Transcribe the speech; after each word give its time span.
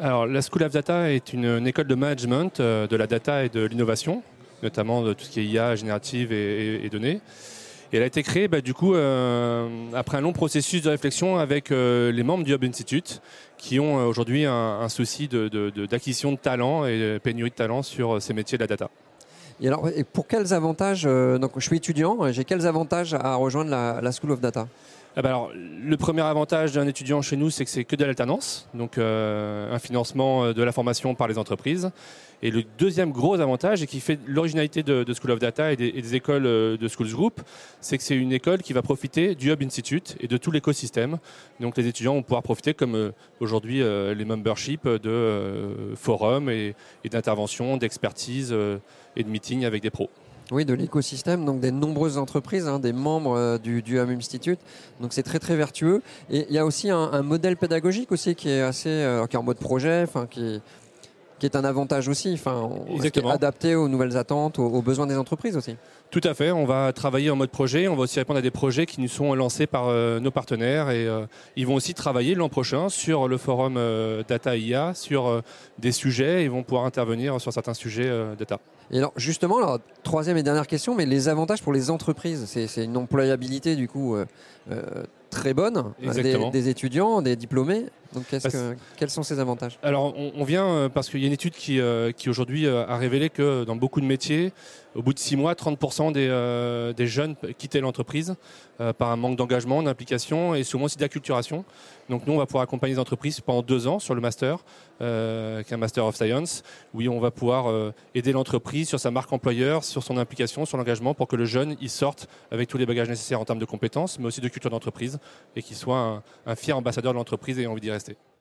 Alors, 0.00 0.26
la 0.26 0.40
School 0.42 0.64
of 0.64 0.72
Data 0.72 1.12
est 1.12 1.32
une, 1.32 1.66
école 1.68 1.86
de 1.86 1.94
management 1.94 2.58
euh, 2.58 2.88
de 2.88 2.96
la 2.96 3.06
data 3.06 3.44
et 3.44 3.48
de 3.48 3.64
l'innovation, 3.64 4.24
notamment 4.62 5.02
de 5.02 5.12
tout 5.12 5.24
ce 5.24 5.30
qui 5.30 5.40
est 5.40 5.44
IA, 5.44 5.76
générative 5.76 6.32
et, 6.32 6.88
données. 6.90 7.20
Elle 7.92 8.02
a 8.02 8.06
été 8.06 8.24
créée, 8.24 8.48
bah, 8.48 8.60
du 8.60 8.74
coup, 8.74 8.96
euh, 8.96 9.68
après 9.94 10.18
un 10.18 10.20
long 10.20 10.32
processus 10.32 10.82
de 10.82 10.90
réflexion 10.90 11.38
avec 11.38 11.70
euh, 11.70 12.10
les 12.10 12.24
membres 12.24 12.42
du 12.42 12.52
Hub 12.52 12.64
Institute, 12.64 13.22
qui 13.56 13.78
ont 13.78 13.94
aujourd'hui 14.08 14.46
un, 14.46 14.88
souci 14.88 15.28
de- 15.28 15.46
de- 15.46 15.70
de- 15.70 15.86
d'acquisition 15.86 16.32
de, 16.32 16.38
talent 16.38 16.86
et 16.86 16.98
de 16.98 17.20
pénurie 17.22 17.50
de 17.50 17.54
talent 17.54 17.84
sur 17.84 18.20
ces 18.20 18.34
métiers 18.34 18.58
de 18.58 18.64
la 18.64 18.66
data. 18.66 18.90
Et 19.60 19.68
alors, 19.68 19.88
et 19.88 20.04
pour 20.04 20.26
quels 20.26 20.52
avantages 20.52 21.04
euh, 21.06 21.38
Donc, 21.38 21.52
je 21.56 21.66
suis 21.66 21.76
étudiant, 21.76 22.30
j'ai 22.32 22.44
quels 22.44 22.66
avantages 22.66 23.14
à 23.14 23.34
rejoindre 23.36 23.70
la, 23.70 24.12
School 24.12 24.32
of 24.32 24.40
Data? 24.40 24.66
Ah 25.16 25.22
bah 25.22 25.28
alors, 25.28 25.52
le 25.54 25.96
premier 25.96 26.22
avantage 26.22 26.72
d'un 26.72 26.88
étudiant 26.88 27.22
chez 27.22 27.36
nous, 27.36 27.48
c'est 27.48 27.64
que 27.64 27.70
c'est 27.70 27.84
que 27.84 27.94
de 27.94 28.04
l'alternance, 28.04 28.68
donc 28.74 28.98
euh, 28.98 29.72
un 29.72 29.78
financement 29.78 30.52
de 30.52 30.62
la 30.62 30.72
formation 30.72 31.14
par 31.14 31.28
les 31.28 31.38
entreprises. 31.38 31.92
Et 32.44 32.50
le 32.50 32.62
deuxième 32.78 33.10
gros 33.10 33.40
avantage, 33.40 33.82
et 33.82 33.86
qui 33.86 34.00
fait 34.00 34.18
l'originalité 34.26 34.82
de, 34.82 35.04
School 35.14 35.30
of 35.30 35.38
Data 35.38 35.72
et 35.72 35.76
des, 35.76 36.14
écoles 36.14 36.44
euh, 36.44 36.76
de 36.76 36.88
Schools 36.88 37.10
Group, 37.10 37.40
c'est 37.80 37.96
que 37.96 38.04
c'est 38.04 38.16
une 38.16 38.32
école 38.32 38.60
qui 38.60 38.74
va 38.74 38.82
profiter 38.82 39.34
du 39.34 39.50
Hub 39.50 39.62
Institute 39.62 40.16
et 40.20 40.28
de 40.28 40.36
tout 40.36 40.50
l'écosystème. 40.50 41.18
Donc 41.58 41.78
les 41.78 41.86
étudiants 41.86 42.12
vont 42.12 42.22
pouvoir 42.22 42.42
profiter, 42.42 42.74
comme 42.74 42.96
euh, 42.96 43.12
aujourd'hui 43.40 43.82
euh, 43.82 44.14
les 44.14 44.24
memberships, 44.24 44.86
de 44.86 45.08
euh, 45.08 45.96
forums 45.96 46.50
et, 46.50 46.74
d'interventions, 47.10 47.78
d'expertise 47.78 48.50
euh, 48.52 48.76
et 49.16 49.22
de 49.22 49.28
meetings 49.28 49.43
avec 49.64 49.82
des 49.82 49.90
pros. 49.90 50.10
Oui, 50.50 50.66
de 50.66 50.74
l'écosystème, 50.74 51.44
donc 51.46 51.60
des 51.60 51.70
nombreuses 51.70 52.18
entreprises, 52.18 52.68
hein, 52.68 52.78
des 52.78 52.92
membres 52.92 53.36
euh, 53.36 53.58
du, 53.58 53.80
du 53.80 53.98
Institute. 53.98 54.58
Donc 55.00 55.14
c'est 55.14 55.22
très 55.22 55.38
très 55.38 55.56
vertueux. 55.56 56.02
Et 56.30 56.46
il 56.48 56.54
y 56.54 56.58
a 56.58 56.66
aussi 56.66 56.90
un, 56.90 57.22
modèle 57.22 57.56
pédagogique 57.56 58.12
aussi 58.12 58.34
qui 58.34 58.50
est 58.50 58.60
assez, 58.60 58.90
euh, 58.90 59.26
qui 59.26 59.36
est 59.36 59.38
en 59.38 59.42
mode 59.42 59.58
projet, 59.58 60.02
enfin 60.02 60.26
qui 60.30 60.60
qui 61.38 61.46
est 61.46 61.56
un 61.56 61.64
avantage 61.64 62.08
aussi, 62.08 62.32
enfin 62.34 62.70
adapté 63.30 63.74
aux 63.74 63.88
nouvelles 63.88 64.16
attentes, 64.16 64.58
aux, 64.58 64.66
aux 64.66 64.82
besoins 64.82 65.06
des 65.06 65.16
entreprises 65.16 65.56
aussi. 65.56 65.76
Tout 66.10 66.20
à 66.22 66.34
fait, 66.34 66.52
on 66.52 66.64
va 66.64 66.92
travailler 66.92 67.30
en 67.30 67.36
mode 67.36 67.50
projet, 67.50 67.88
on 67.88 67.96
va 67.96 68.02
aussi 68.02 68.20
répondre 68.20 68.38
à 68.38 68.42
des 68.42 68.52
projets 68.52 68.86
qui 68.86 69.00
nous 69.00 69.08
sont 69.08 69.34
lancés 69.34 69.66
par 69.66 69.88
euh, 69.88 70.20
nos 70.20 70.30
partenaires. 70.30 70.90
Et 70.90 71.08
euh, 71.08 71.26
ils 71.56 71.66
vont 71.66 71.74
aussi 71.74 71.92
travailler 71.92 72.36
l'an 72.36 72.48
prochain 72.48 72.88
sur 72.88 73.26
le 73.26 73.36
forum 73.36 73.74
euh, 73.76 74.22
Data 74.28 74.56
IA, 74.56 74.94
sur 74.94 75.26
euh, 75.26 75.40
des 75.78 75.90
sujets, 75.90 76.44
ils 76.44 76.50
vont 76.50 76.62
pouvoir 76.62 76.84
intervenir 76.84 77.40
sur 77.40 77.52
certains 77.52 77.74
sujets 77.74 78.08
data. 78.38 78.60
Et 78.92 78.98
alors 78.98 79.12
justement, 79.16 79.58
alors, 79.58 79.80
troisième 80.04 80.36
et 80.36 80.42
dernière 80.42 80.66
question, 80.68 80.94
mais 80.94 81.06
les 81.06 81.28
avantages 81.28 81.62
pour 81.62 81.72
les 81.72 81.90
entreprises, 81.90 82.44
c'est 82.46 82.84
une 82.84 82.96
employabilité 82.96 83.74
du 83.74 83.88
coup 83.88 84.16
très 85.30 85.52
bonne. 85.52 85.92
Des 86.52 86.68
étudiants, 86.68 87.22
des 87.22 87.34
diplômés. 87.34 87.86
Donc 88.14 88.24
que- 88.52 88.76
quels 88.96 89.10
sont 89.10 89.22
ces 89.22 89.38
avantages? 89.40 89.78
Alors 89.82 90.14
on, 90.16 90.32
on 90.36 90.44
vient 90.44 90.66
euh, 90.66 90.88
parce 90.88 91.08
qu'il 91.10 91.20
y 91.20 91.24
a 91.24 91.26
une 91.26 91.32
étude 91.32 91.54
qui, 91.54 91.80
euh, 91.80 92.12
qui 92.12 92.30
aujourd'hui 92.30 92.66
euh, 92.66 92.86
a 92.86 92.96
révélé 92.96 93.28
que 93.28 93.64
dans 93.64 93.76
beaucoup 93.76 94.00
de 94.00 94.06
métiers, 94.06 94.52
au 94.94 95.02
bout 95.02 95.12
de 95.12 95.18
six 95.18 95.34
mois, 95.36 95.54
30% 95.54 96.12
des, 96.12 96.28
euh, 96.30 96.92
des 96.92 97.06
jeunes 97.08 97.34
quittaient 97.58 97.80
l'entreprise 97.80 98.36
euh, 98.80 98.92
par 98.92 99.10
un 99.10 99.16
manque 99.16 99.36
d'engagement, 99.36 99.82
d'implication 99.82 100.54
et 100.54 100.62
souvent 100.62 100.84
aussi 100.84 100.96
d'acculturation. 100.98 101.64
Donc 102.08 102.26
nous, 102.26 102.34
on 102.34 102.38
va 102.38 102.46
pouvoir 102.46 102.62
accompagner 102.62 102.94
les 102.94 103.00
entreprises 103.00 103.40
pendant 103.40 103.62
deux 103.62 103.86
ans 103.88 103.98
sur 103.98 104.14
le 104.14 104.20
master, 104.20 104.58
euh, 105.00 105.62
qui 105.64 105.70
est 105.72 105.74
un 105.74 105.78
master 105.78 106.04
of 106.06 106.14
science, 106.14 106.62
où 106.92 107.02
on 107.02 107.18
va 107.18 107.30
pouvoir 107.32 107.92
aider 108.14 108.30
l'entreprise 108.32 108.88
sur 108.88 109.00
sa 109.00 109.10
marque 109.10 109.32
employeur, 109.32 109.82
sur 109.82 110.02
son 110.04 110.16
implication, 110.16 110.64
sur 110.64 110.76
l'engagement, 110.76 111.14
pour 111.14 111.26
que 111.26 111.34
le 111.36 111.44
jeune 111.44 111.76
il 111.80 111.90
sorte 111.90 112.28
avec 112.52 112.68
tous 112.68 112.78
les 112.78 112.86
bagages 112.86 113.08
nécessaires 113.08 113.40
en 113.40 113.44
termes 113.44 113.58
de 113.58 113.64
compétences, 113.64 114.18
mais 114.20 114.26
aussi 114.26 114.40
de 114.40 114.48
culture 114.48 114.70
d'entreprise, 114.70 115.18
et 115.56 115.62
qu'il 115.62 115.76
soit 115.76 115.98
un, 115.98 116.22
un 116.46 116.54
fier 116.54 116.76
ambassadeur 116.76 117.12
de 117.12 117.18
l'entreprise 117.18 117.58
et 117.58 117.62
ait 117.62 117.66
envie 117.66 117.80
d'y 117.80 117.90
rester. 118.08 118.33